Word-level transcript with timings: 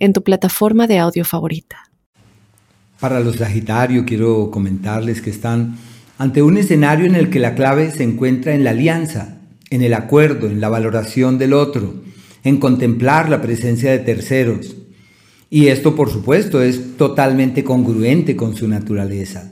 en 0.00 0.12
tu 0.12 0.24
plataforma 0.24 0.86
de 0.86 0.98
audio 0.98 1.24
favorita. 1.24 1.90
Para 2.98 3.20
los 3.20 3.36
Sagitario 3.36 4.04
quiero 4.04 4.50
comentarles 4.50 5.22
que 5.22 5.30
están 5.30 5.78
ante 6.18 6.42
un 6.42 6.56
escenario 6.58 7.06
en 7.06 7.14
el 7.14 7.30
que 7.30 7.38
la 7.38 7.54
clave 7.54 7.90
se 7.90 8.02
encuentra 8.02 8.54
en 8.54 8.64
la 8.64 8.70
alianza, 8.70 9.38
en 9.70 9.82
el 9.82 9.94
acuerdo, 9.94 10.48
en 10.48 10.60
la 10.60 10.68
valoración 10.68 11.38
del 11.38 11.52
otro, 11.52 11.94
en 12.44 12.58
contemplar 12.58 13.28
la 13.28 13.40
presencia 13.40 13.90
de 13.90 14.00
terceros. 14.00 14.76
Y 15.48 15.68
esto, 15.68 15.94
por 15.96 16.10
supuesto, 16.10 16.62
es 16.62 16.96
totalmente 16.96 17.64
congruente 17.64 18.36
con 18.36 18.56
su 18.56 18.68
naturaleza. 18.68 19.50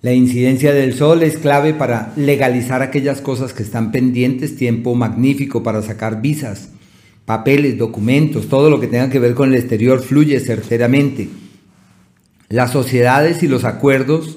La 0.00 0.12
incidencia 0.12 0.72
del 0.72 0.94
sol 0.94 1.22
es 1.22 1.36
clave 1.36 1.74
para 1.74 2.12
legalizar 2.16 2.82
aquellas 2.82 3.20
cosas 3.20 3.52
que 3.52 3.62
están 3.62 3.92
pendientes, 3.92 4.56
tiempo 4.56 4.94
magnífico 4.94 5.62
para 5.62 5.82
sacar 5.82 6.20
visas, 6.20 6.70
papeles, 7.32 7.78
documentos, 7.78 8.46
todo 8.46 8.68
lo 8.68 8.78
que 8.78 8.88
tenga 8.88 9.08
que 9.08 9.18
ver 9.18 9.32
con 9.32 9.48
el 9.48 9.58
exterior 9.58 10.02
fluye 10.02 10.38
certeramente. 10.38 11.30
Las 12.50 12.72
sociedades 12.72 13.42
y 13.42 13.48
los 13.48 13.64
acuerdos, 13.64 14.36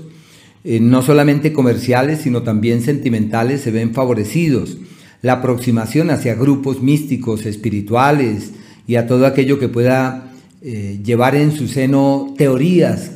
eh, 0.64 0.80
no 0.80 1.02
solamente 1.02 1.52
comerciales, 1.52 2.22
sino 2.22 2.44
también 2.44 2.82
sentimentales, 2.82 3.60
se 3.60 3.72
ven 3.72 3.94
favorecidos. 3.94 4.78
La 5.22 5.34
aproximación 5.34 6.10
hacia 6.10 6.36
grupos 6.36 6.82
místicos, 6.82 7.46
espirituales 7.46 8.54
y 8.88 8.96
a 8.96 9.08
todo 9.08 9.26
aquello 9.26 9.60
que 9.60 9.68
pueda 9.68 10.32
eh, 10.62 11.02
llevar 11.04 11.36
en 11.36 11.52
su 11.52 11.68
seno 11.68 12.34
teorías 12.38 13.12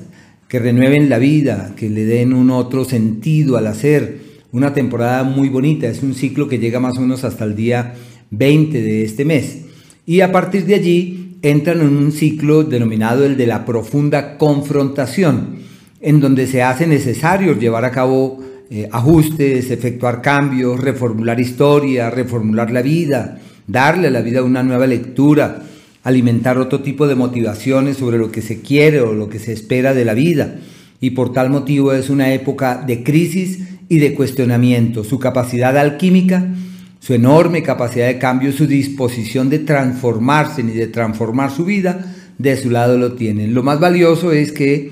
que 0.50 0.60
renueven 0.60 1.08
la 1.08 1.20
vida, 1.20 1.74
que 1.78 1.90
le 1.90 2.04
den 2.04 2.34
un 2.34 2.50
otro 2.50 2.84
sentido 2.84 3.56
al 3.56 3.68
hacer. 3.68 4.20
Una 4.52 4.74
temporada 4.74 5.24
muy 5.24 5.48
bonita, 5.48 5.88
es 5.88 6.04
un 6.04 6.16
ciclo 6.16 6.50
que 6.50 6.60
llega 6.60 6.82
más 6.82 6.98
o 6.98 7.02
menos 7.02 7.24
hasta 7.24 7.46
el 7.46 7.56
día 7.56 7.94
20 8.32 8.82
de 8.82 9.04
este 9.06 9.24
mes. 9.24 9.69
Y 10.10 10.22
a 10.22 10.32
partir 10.32 10.66
de 10.66 10.74
allí 10.74 11.38
entran 11.44 11.82
en 11.82 11.96
un 11.96 12.12
ciclo 12.12 12.64
denominado 12.64 13.28
el 13.28 13.38
de 13.38 13.46
la 13.46 13.64
profunda 13.64 14.40
confrontación, 14.40 15.58
en 16.02 16.20
donde 16.20 16.48
se 16.48 16.64
hace 16.64 16.88
necesario 16.88 17.56
llevar 17.56 17.86
a 17.86 17.92
cabo 17.92 18.40
eh, 18.72 18.90
ajustes, 18.92 19.70
efectuar 19.70 20.24
cambios, 20.24 20.80
reformular 20.80 21.40
historia, 21.40 22.10
reformular 22.10 22.72
la 22.72 22.82
vida, 22.82 23.40
darle 23.68 24.08
a 24.08 24.10
la 24.10 24.22
vida 24.22 24.42
una 24.42 24.64
nueva 24.64 24.88
lectura, 24.88 25.62
alimentar 26.02 26.58
otro 26.58 26.80
tipo 26.82 27.08
de 27.08 27.14
motivaciones 27.14 27.98
sobre 27.98 28.18
lo 28.18 28.32
que 28.32 28.42
se 28.42 28.62
quiere 28.62 29.02
o 29.02 29.14
lo 29.14 29.30
que 29.30 29.38
se 29.38 29.54
espera 29.54 29.94
de 29.94 30.06
la 30.06 30.16
vida. 30.16 30.56
Y 31.00 31.12
por 31.12 31.34
tal 31.34 31.52
motivo 31.52 31.94
es 31.94 32.10
una 32.10 32.34
época 32.34 32.84
de 32.84 33.04
crisis 33.04 33.60
y 33.90 34.00
de 34.00 34.16
cuestionamiento. 34.16 35.04
Su 35.04 35.20
capacidad 35.20 35.78
alquímica 35.78 36.52
su 37.00 37.14
enorme 37.14 37.64
capacidad 37.64 38.08
de 38.08 38.20
cambio, 38.20 38.52
su 38.52 38.68
disposición 38.68 39.50
de 39.50 39.60
transformarse 39.60 40.64
ni 40.64 40.74
de 40.74 40.88
transformar 40.88 41.52
su 41.52 41.66
vida, 41.66 42.16
de 42.38 42.58
su 42.58 42.70
lado 42.70 42.98
lo 42.98 43.14
tienen. 43.14 43.54
Lo 43.54 43.64
más 43.64 43.80
valioso 43.80 44.32
es 44.32 44.52
que 44.52 44.92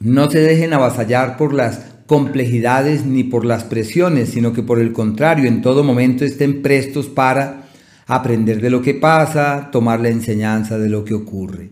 no 0.00 0.30
se 0.30 0.40
dejen 0.40 0.72
avasallar 0.72 1.36
por 1.36 1.52
las 1.52 1.80
complejidades 2.06 3.04
ni 3.04 3.22
por 3.22 3.44
las 3.44 3.64
presiones, 3.64 4.30
sino 4.30 4.52
que 4.52 4.62
por 4.62 4.80
el 4.80 4.92
contrario, 4.92 5.46
en 5.46 5.62
todo 5.62 5.84
momento 5.84 6.24
estén 6.24 6.62
prestos 6.62 7.06
para 7.06 7.68
aprender 8.06 8.60
de 8.60 8.70
lo 8.70 8.82
que 8.82 8.94
pasa, 8.94 9.68
tomar 9.70 10.00
la 10.00 10.08
enseñanza 10.08 10.78
de 10.78 10.88
lo 10.88 11.04
que 11.04 11.14
ocurre. 11.14 11.70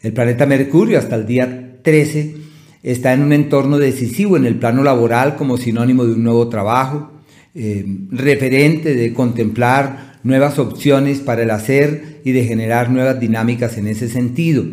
El 0.00 0.12
planeta 0.12 0.46
Mercurio 0.46 0.98
hasta 0.98 1.16
el 1.16 1.26
día 1.26 1.78
13 1.82 2.36
está 2.82 3.14
en 3.14 3.22
un 3.22 3.32
entorno 3.32 3.78
decisivo 3.78 4.36
en 4.36 4.44
el 4.44 4.56
plano 4.56 4.82
laboral 4.82 5.34
como 5.34 5.56
sinónimo 5.56 6.04
de 6.04 6.12
un 6.12 6.22
nuevo 6.22 6.48
trabajo, 6.48 7.10
eh, 7.54 7.84
referente 8.10 8.94
de 8.94 9.12
contemplar 9.12 10.18
nuevas 10.24 10.58
opciones 10.58 11.20
para 11.20 11.44
el 11.44 11.50
hacer 11.50 12.20
y 12.24 12.32
de 12.32 12.44
generar 12.44 12.90
nuevas 12.90 13.20
dinámicas 13.20 13.78
en 13.78 13.86
ese 13.86 14.08
sentido. 14.08 14.64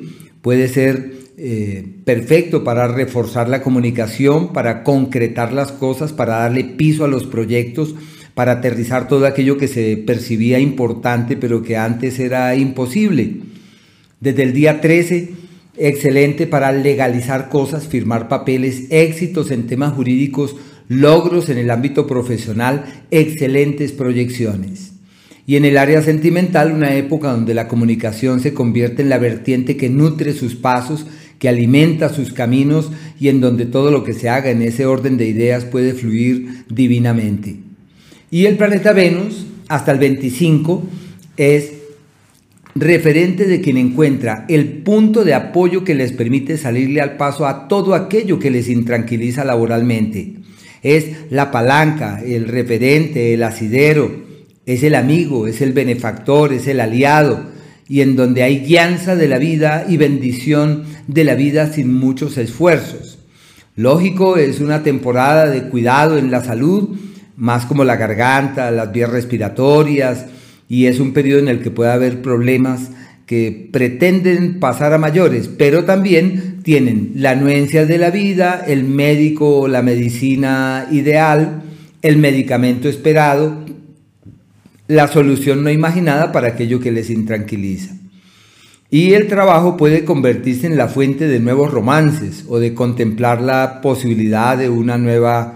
Puede 0.41 0.67
ser 0.67 1.11
eh, 1.37 1.85
perfecto 2.05 2.63
para 2.63 2.87
reforzar 2.87 3.49
la 3.49 3.61
comunicación, 3.61 4.51
para 4.51 4.83
concretar 4.83 5.53
las 5.53 5.71
cosas, 5.71 6.11
para 6.11 6.37
darle 6.37 6.63
piso 6.63 7.05
a 7.05 7.07
los 7.07 7.25
proyectos, 7.27 7.93
para 8.33 8.53
aterrizar 8.53 9.07
todo 9.07 9.27
aquello 9.27 9.57
que 9.57 9.67
se 9.67 9.97
percibía 9.97 10.59
importante 10.59 11.37
pero 11.37 11.61
que 11.61 11.77
antes 11.77 12.19
era 12.19 12.55
imposible. 12.55 13.41
Desde 14.19 14.43
el 14.43 14.53
día 14.53 14.81
13, 14.81 15.29
excelente 15.77 16.47
para 16.47 16.71
legalizar 16.71 17.49
cosas, 17.49 17.87
firmar 17.87 18.27
papeles, 18.27 18.85
éxitos 18.89 19.51
en 19.51 19.67
temas 19.67 19.93
jurídicos 19.93 20.55
logros 20.91 21.47
en 21.47 21.57
el 21.57 21.71
ámbito 21.71 22.05
profesional, 22.05 22.83
excelentes 23.11 23.93
proyecciones. 23.93 24.91
Y 25.47 25.55
en 25.55 25.63
el 25.63 25.77
área 25.77 26.01
sentimental, 26.01 26.73
una 26.73 26.95
época 26.95 27.31
donde 27.31 27.53
la 27.53 27.69
comunicación 27.69 28.41
se 28.41 28.53
convierte 28.53 29.01
en 29.01 29.07
la 29.07 29.17
vertiente 29.17 29.77
que 29.77 29.89
nutre 29.89 30.33
sus 30.33 30.55
pasos, 30.55 31.05
que 31.39 31.47
alimenta 31.47 32.09
sus 32.09 32.33
caminos 32.33 32.91
y 33.17 33.29
en 33.29 33.39
donde 33.39 33.65
todo 33.65 33.89
lo 33.89 34.03
que 34.03 34.11
se 34.11 34.27
haga 34.27 34.51
en 34.51 34.61
ese 34.61 34.85
orden 34.85 35.15
de 35.15 35.27
ideas 35.27 35.63
puede 35.63 35.93
fluir 35.93 36.65
divinamente. 36.67 37.55
Y 38.29 38.45
el 38.45 38.57
planeta 38.57 38.91
Venus, 38.91 39.45
hasta 39.69 39.93
el 39.93 39.99
25, 39.99 40.83
es 41.37 41.71
referente 42.75 43.47
de 43.47 43.61
quien 43.61 43.77
encuentra 43.77 44.45
el 44.49 44.67
punto 44.83 45.23
de 45.23 45.35
apoyo 45.35 45.85
que 45.85 45.95
les 45.95 46.11
permite 46.11 46.57
salirle 46.57 46.99
al 46.99 47.15
paso 47.15 47.47
a 47.47 47.69
todo 47.69 47.95
aquello 47.95 48.39
que 48.39 48.51
les 48.51 48.67
intranquiliza 48.67 49.45
laboralmente 49.45 50.40
es 50.81 51.07
la 51.29 51.51
palanca, 51.51 52.21
el 52.25 52.47
referente, 52.47 53.33
el 53.33 53.43
asidero, 53.43 54.11
es 54.65 54.83
el 54.83 54.95
amigo, 54.95 55.47
es 55.47 55.61
el 55.61 55.73
benefactor, 55.73 56.53
es 56.53 56.67
el 56.67 56.79
aliado, 56.79 57.45
y 57.87 58.01
en 58.01 58.15
donde 58.15 58.43
hay 58.43 58.59
guianza 58.59 59.15
de 59.15 59.27
la 59.27 59.37
vida 59.37 59.85
y 59.87 59.97
bendición 59.97 60.83
de 61.07 61.23
la 61.23 61.35
vida 61.35 61.67
sin 61.71 61.93
muchos 61.93 62.37
esfuerzos. 62.37 63.19
Lógico, 63.75 64.37
es 64.37 64.59
una 64.59 64.83
temporada 64.83 65.47
de 65.47 65.63
cuidado 65.63 66.17
en 66.17 66.31
la 66.31 66.43
salud, 66.43 66.97
más 67.35 67.65
como 67.65 67.83
la 67.83 67.95
garganta, 67.95 68.71
las 68.71 68.91
vías 68.91 69.09
respiratorias, 69.09 70.25
y 70.69 70.85
es 70.85 70.99
un 70.99 71.13
periodo 71.13 71.39
en 71.39 71.47
el 71.47 71.61
que 71.61 71.71
puede 71.71 71.91
haber 71.91 72.21
problemas 72.21 72.91
que 73.25 73.69
pretenden 73.71 74.59
pasar 74.59 74.93
a 74.93 74.97
mayores, 74.97 75.47
pero 75.47 75.85
también 75.85 76.50
tienen 76.63 77.13
la 77.15 77.31
anuencia 77.31 77.85
de 77.85 77.97
la 77.97 78.11
vida, 78.11 78.63
el 78.67 78.83
médico 78.83 79.61
o 79.61 79.67
la 79.67 79.81
medicina 79.81 80.87
ideal, 80.91 81.63
el 82.01 82.17
medicamento 82.17 82.89
esperado, 82.89 83.65
la 84.87 85.07
solución 85.07 85.63
no 85.63 85.71
imaginada 85.71 86.31
para 86.31 86.49
aquello 86.49 86.79
que 86.79 86.91
les 86.91 87.09
intranquiliza. 87.09 87.95
Y 88.89 89.13
el 89.13 89.27
trabajo 89.27 89.77
puede 89.77 90.03
convertirse 90.03 90.67
en 90.67 90.75
la 90.75 90.89
fuente 90.89 91.27
de 91.27 91.39
nuevos 91.39 91.71
romances 91.71 92.43
o 92.49 92.59
de 92.59 92.73
contemplar 92.73 93.41
la 93.41 93.79
posibilidad 93.81 94.57
de 94.57 94.67
una 94.67 94.97
nueva 94.97 95.55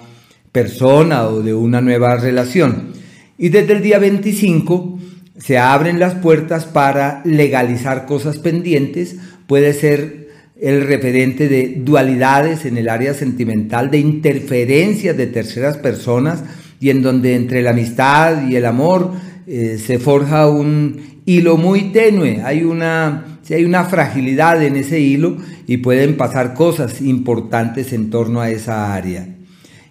persona 0.54 1.28
o 1.28 1.42
de 1.42 1.54
una 1.54 1.82
nueva 1.82 2.16
relación. 2.16 2.94
Y 3.38 3.50
desde 3.50 3.74
el 3.74 3.82
día 3.82 4.00
25 4.00 5.00
se 5.38 5.58
abren 5.58 6.00
las 6.00 6.16
puertas 6.16 6.66
para 6.66 7.22
legalizar 7.26 8.06
cosas 8.06 8.38
pendientes, 8.38 9.18
puede 9.48 9.74
ser 9.74 10.25
el 10.60 10.88
referente 10.88 11.50
de 11.50 11.76
dualidades 11.78 12.66
en 12.66 12.78
el 12.78 12.90
área 12.90 13.14
sentimental, 13.14 13.92
de 13.92 14.00
interferencias 14.00 15.18
de 15.18 15.28
terceras 15.28 15.78
personas 15.78 16.44
y 16.80 16.90
en 16.90 17.02
donde 17.02 17.36
entre 17.36 17.62
la 17.62 17.72
amistad 17.72 18.48
y 18.48 18.56
el 18.56 18.66
amor 18.66 19.12
eh, 19.48 19.78
se 19.84 20.00
forja 20.00 20.50
un 20.50 21.22
hilo 21.26 21.58
muy 21.58 21.92
tenue, 21.92 22.42
hay 22.44 22.64
una, 22.64 23.40
hay 23.50 23.66
una 23.66 23.86
fragilidad 23.86 24.64
en 24.64 24.76
ese 24.76 25.00
hilo 25.00 25.38
y 25.68 25.78
pueden 25.78 26.18
pasar 26.18 26.54
cosas 26.54 27.02
importantes 27.02 27.92
en 27.94 28.10
torno 28.10 28.42
a 28.42 28.50
esa 28.50 28.94
área. 28.94 29.28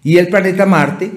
Y 0.03 0.19
el 0.19 0.29
planeta 0.29 0.67
Marte, 0.67 1.11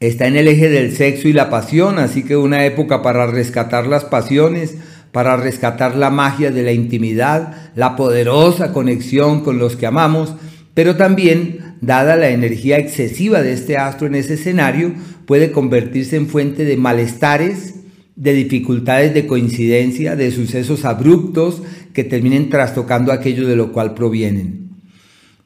está 0.00 0.26
en 0.26 0.36
el 0.36 0.48
eje 0.48 0.68
del 0.68 0.94
sexo 0.94 1.28
y 1.28 1.32
la 1.32 1.50
pasión, 1.50 1.98
así 1.98 2.22
que 2.22 2.36
una 2.36 2.64
época 2.64 3.02
para 3.02 3.26
rescatar 3.26 3.86
las 3.86 4.04
pasiones, 4.04 4.76
para 5.16 5.38
rescatar 5.38 5.96
la 5.96 6.10
magia 6.10 6.50
de 6.50 6.62
la 6.62 6.72
intimidad, 6.72 7.70
la 7.74 7.96
poderosa 7.96 8.74
conexión 8.74 9.40
con 9.40 9.58
los 9.58 9.74
que 9.74 9.86
amamos, 9.86 10.34
pero 10.74 10.96
también, 10.96 11.76
dada 11.80 12.16
la 12.16 12.28
energía 12.28 12.76
excesiva 12.76 13.40
de 13.40 13.54
este 13.54 13.78
astro 13.78 14.08
en 14.08 14.14
ese 14.14 14.34
escenario, 14.34 14.92
puede 15.24 15.52
convertirse 15.52 16.16
en 16.16 16.28
fuente 16.28 16.66
de 16.66 16.76
malestares, 16.76 17.76
de 18.14 18.34
dificultades 18.34 19.14
de 19.14 19.26
coincidencia, 19.26 20.16
de 20.16 20.30
sucesos 20.30 20.84
abruptos 20.84 21.62
que 21.94 22.04
terminen 22.04 22.50
trastocando 22.50 23.10
aquello 23.10 23.48
de 23.48 23.56
lo 23.56 23.72
cual 23.72 23.94
provienen. 23.94 24.68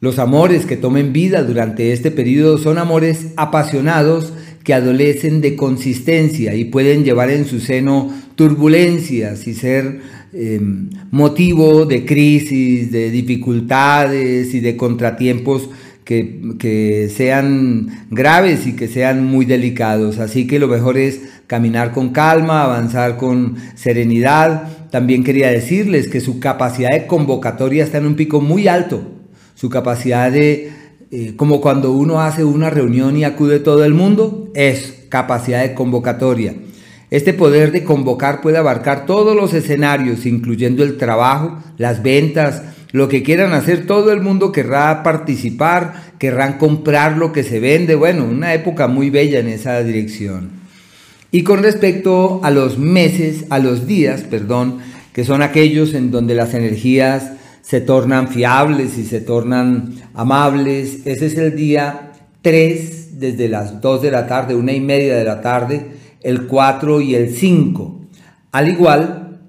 Los 0.00 0.18
amores 0.18 0.66
que 0.66 0.78
tomen 0.78 1.12
vida 1.12 1.44
durante 1.44 1.92
este 1.92 2.10
periodo 2.10 2.58
son 2.58 2.76
amores 2.76 3.34
apasionados 3.36 4.32
que 4.64 4.74
adolecen 4.74 5.40
de 5.40 5.56
consistencia 5.56 6.54
y 6.54 6.64
pueden 6.64 7.04
llevar 7.04 7.30
en 7.30 7.46
su 7.46 7.60
seno 7.60 8.12
turbulencias 8.34 9.46
y 9.46 9.54
ser 9.54 10.00
em, 10.32 10.90
motivo 11.10 11.86
de 11.86 12.04
crisis, 12.04 12.92
de 12.92 13.10
dificultades 13.10 14.54
y 14.54 14.60
de 14.60 14.76
contratiempos 14.76 15.70
que, 16.04 16.40
que, 16.58 17.08
sean 17.14 18.06
graves 18.10 18.66
y 18.66 18.74
que 18.74 18.88
sean 18.88 19.24
muy 19.24 19.44
delicados. 19.44 20.18
Así 20.18 20.46
que 20.46 20.58
lo 20.58 20.68
mejor 20.68 20.98
es 20.98 21.20
caminar 21.46 21.92
con 21.92 22.10
calma, 22.10 22.64
avanzar 22.64 23.16
con 23.16 23.56
serenidad. 23.76 24.88
También 24.90 25.24
quería 25.24 25.48
decirles 25.50 26.08
que 26.08 26.20
su 26.20 26.40
capacidad 26.40 26.90
de 26.90 27.06
convocatoria 27.06 27.84
está 27.84 27.98
en 27.98 28.06
un 28.06 28.16
pico 28.16 28.40
muy 28.40 28.68
alto. 28.68 29.02
Su 29.54 29.68
capacidad 29.68 30.32
de 30.32 30.79
eh, 31.12 31.34
como 31.36 31.60
cuando 31.60 31.92
uno 31.92 32.20
hace 32.20 32.44
una 32.44 32.70
reunión 32.70 33.16
y 33.16 33.24
acude 33.24 33.58
todo 33.58 33.84
el 33.84 33.94
mundo, 33.94 34.48
es 34.54 35.04
capacidad 35.08 35.62
de 35.62 35.74
convocatoria. 35.74 36.54
Este 37.10 37.32
poder 37.32 37.72
de 37.72 37.82
convocar 37.82 38.40
puede 38.40 38.58
abarcar 38.58 39.06
todos 39.06 39.34
los 39.34 39.52
escenarios, 39.52 40.24
incluyendo 40.26 40.84
el 40.84 40.96
trabajo, 40.96 41.58
las 41.76 42.04
ventas, 42.04 42.62
lo 42.92 43.08
que 43.08 43.24
quieran 43.24 43.52
hacer, 43.52 43.86
todo 43.86 44.12
el 44.12 44.20
mundo 44.20 44.52
querrá 44.52 45.02
participar, 45.02 46.12
querrán 46.18 46.58
comprar 46.58 47.16
lo 47.16 47.32
que 47.32 47.42
se 47.42 47.58
vende. 47.58 47.96
Bueno, 47.96 48.24
una 48.24 48.54
época 48.54 48.86
muy 48.86 49.10
bella 49.10 49.40
en 49.40 49.48
esa 49.48 49.82
dirección. 49.82 50.50
Y 51.32 51.42
con 51.42 51.62
respecto 51.62 52.40
a 52.44 52.50
los 52.50 52.78
meses, 52.78 53.46
a 53.50 53.58
los 53.58 53.86
días, 53.86 54.22
perdón, 54.22 54.78
que 55.12 55.24
son 55.24 55.42
aquellos 55.42 55.94
en 55.94 56.12
donde 56.12 56.34
las 56.34 56.54
energías 56.54 57.32
se 57.62 57.80
tornan 57.80 58.28
fiables 58.28 58.98
y 58.98 59.04
se 59.04 59.20
tornan 59.20 59.94
amables. 60.14 61.06
Ese 61.06 61.26
es 61.26 61.36
el 61.36 61.56
día 61.56 62.12
3 62.42 63.20
desde 63.20 63.48
las 63.48 63.80
2 63.80 64.02
de 64.02 64.10
la 64.10 64.26
tarde, 64.26 64.54
una 64.54 64.72
y 64.72 64.80
media 64.80 65.16
de 65.16 65.24
la 65.24 65.40
tarde, 65.40 65.86
el 66.22 66.46
4 66.46 67.00
y 67.00 67.14
el 67.14 67.30
5. 67.30 68.00
Al 68.52 68.68
igual 68.68 69.40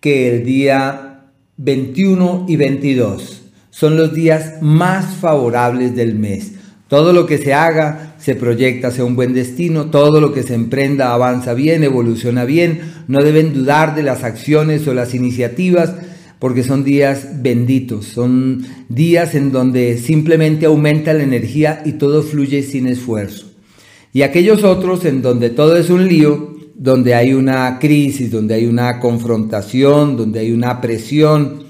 que 0.00 0.34
el 0.34 0.44
día 0.44 1.08
21 1.56 2.46
y 2.48 2.56
22. 2.56 3.42
Son 3.70 3.96
los 3.96 4.14
días 4.14 4.60
más 4.60 5.16
favorables 5.16 5.94
del 5.94 6.14
mes. 6.14 6.52
Todo 6.88 7.12
lo 7.12 7.26
que 7.26 7.38
se 7.38 7.52
haga 7.52 8.14
se 8.18 8.34
proyecta 8.34 8.88
hacia 8.88 9.04
un 9.04 9.14
buen 9.14 9.34
destino, 9.34 9.86
todo 9.86 10.20
lo 10.20 10.32
que 10.32 10.42
se 10.42 10.54
emprenda 10.54 11.12
avanza 11.12 11.52
bien, 11.54 11.84
evoluciona 11.84 12.44
bien, 12.44 12.80
no 13.08 13.22
deben 13.22 13.52
dudar 13.52 13.94
de 13.94 14.02
las 14.02 14.24
acciones 14.24 14.86
o 14.88 14.94
las 14.94 15.14
iniciativas 15.14 15.94
porque 16.38 16.62
son 16.62 16.84
días 16.84 17.42
benditos, 17.42 18.06
son 18.06 18.64
días 18.88 19.34
en 19.34 19.50
donde 19.50 19.98
simplemente 19.98 20.66
aumenta 20.66 21.12
la 21.12 21.24
energía 21.24 21.82
y 21.84 21.92
todo 21.92 22.22
fluye 22.22 22.62
sin 22.62 22.86
esfuerzo. 22.86 23.46
Y 24.12 24.22
aquellos 24.22 24.64
otros 24.64 25.04
en 25.04 25.22
donde 25.22 25.50
todo 25.50 25.76
es 25.76 25.90
un 25.90 26.06
lío, 26.06 26.56
donde 26.74 27.14
hay 27.14 27.34
una 27.34 27.78
crisis, 27.78 28.30
donde 28.30 28.54
hay 28.54 28.66
una 28.66 29.00
confrontación, 29.00 30.16
donde 30.16 30.40
hay 30.40 30.52
una 30.52 30.80
presión, 30.80 31.64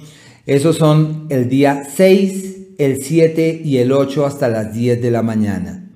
esos 0.49 0.77
son 0.77 1.27
el 1.29 1.49
día 1.49 1.83
6, 1.95 2.57
el 2.79 3.03
7 3.03 3.61
y 3.65 3.79
el 3.79 3.93
8 3.93 4.25
hasta 4.25 4.49
las 4.49 4.73
10 4.73 5.03
de 5.03 5.11
la 5.11 5.23
mañana. 5.23 5.91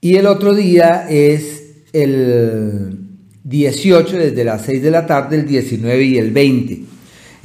Y 0.00 0.14
el 0.14 0.26
otro 0.26 0.54
día 0.54 1.08
es 1.08 1.64
el 1.92 3.00
18 3.42 4.16
desde 4.16 4.44
las 4.44 4.62
6 4.62 4.82
de 4.82 4.90
la 4.90 5.06
tarde, 5.06 5.40
el 5.40 5.46
19 5.46 6.04
y 6.04 6.18
el 6.18 6.30
20. 6.30 6.95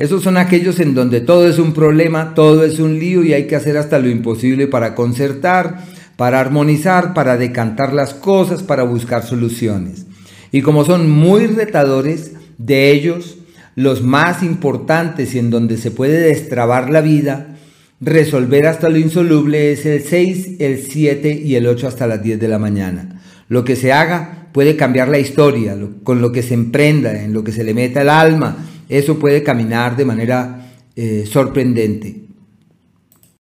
Esos 0.02 0.24
son 0.24 0.38
aquellos 0.38 0.80
en 0.80 0.96
donde 0.96 1.22
todo 1.22 1.48
es 1.48 1.60
un 1.60 1.74
problema, 1.74 2.34
todo 2.34 2.66
es 2.66 2.80
un 2.80 2.98
lío 2.98 3.24
y 3.24 3.34
hay 3.34 3.46
que 3.46 3.56
hacer 3.56 3.78
hasta 3.78 4.00
lo 4.00 4.10
imposible 4.10 4.66
para 4.66 4.96
concertar, 4.96 5.84
para 6.16 6.40
armonizar, 6.40 7.14
para 7.14 7.38
decantar 7.38 7.94
las 7.94 8.16
cosas, 8.16 8.64
para 8.64 8.82
buscar 8.82 9.24
soluciones. 9.24 10.08
Y 10.52 10.64
como 10.64 10.86
son 10.86 11.08
muy 11.08 11.46
retadores, 11.46 12.32
de 12.58 12.90
ellos, 12.90 13.38
los 13.76 14.02
más 14.02 14.42
importantes 14.42 15.36
y 15.36 15.40
en 15.40 15.52
donde 15.52 15.78
se 15.78 15.92
puede 15.92 16.20
destrabar 16.20 16.90
la 16.90 17.02
vida, 17.02 17.56
resolver 18.00 18.66
hasta 18.66 18.90
lo 18.90 18.98
insoluble 18.98 19.72
es 19.72 19.86
el 19.86 20.02
6, 20.02 20.56
el 20.58 20.80
7 20.80 21.32
y 21.32 21.54
el 21.54 21.68
8 21.68 21.88
hasta 21.88 22.08
las 22.08 22.24
10 22.24 22.40
de 22.40 22.48
la 22.48 22.58
mañana. 22.58 23.22
Lo 23.50 23.64
que 23.64 23.76
se 23.76 23.94
haga 23.94 24.48
puede 24.52 24.76
cambiar 24.76 25.10
la 25.10 25.20
historia, 25.20 25.78
con 26.02 26.22
lo 26.22 26.32
que 26.32 26.42
se 26.42 26.56
emprenda, 26.56 27.22
en 27.22 27.34
lo 27.34 27.44
que 27.44 27.52
se 27.52 27.64
le 27.64 27.76
meta 27.76 28.02
el 28.02 28.10
alma, 28.10 28.66
eso 28.98 29.18
puede 29.18 29.42
caminar 29.42 29.96
de 29.96 30.06
manera 30.06 30.70
eh, 30.96 31.26
sorprendente. 31.26 32.28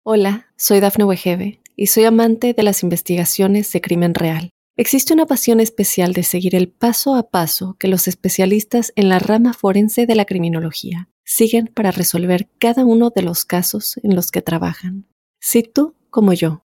Hola, 0.04 0.46
soy 0.56 0.78
Dafne 0.80 1.04
Wegebe 1.04 1.60
y 1.76 1.88
soy 1.88 2.04
amante 2.04 2.54
de 2.54 2.62
las 2.62 2.82
investigaciones 2.82 3.72
de 3.72 3.80
crimen 3.80 4.14
real. 4.14 4.50
Existe 4.76 5.12
una 5.12 5.26
pasión 5.26 5.58
especial 5.58 6.12
de 6.12 6.22
seguir 6.22 6.54
el 6.54 6.68
paso 6.68 7.16
a 7.16 7.30
paso 7.30 7.76
que 7.78 7.88
los 7.88 8.06
especialistas 8.06 8.92
en 8.94 9.08
la 9.08 9.18
rama 9.18 9.52
forense 9.52 10.06
de 10.06 10.14
la 10.14 10.24
criminología 10.24 11.08
siguen 11.24 11.66
para 11.66 11.90
resolver 11.90 12.48
cada 12.58 12.84
uno 12.84 13.10
de 13.10 13.22
los 13.22 13.44
casos 13.44 13.98
en 14.02 14.14
los 14.14 14.30
que 14.30 14.42
trabajan. 14.42 15.06
Si 15.40 15.62
tú, 15.62 15.96
como 16.10 16.32
yo, 16.32 16.64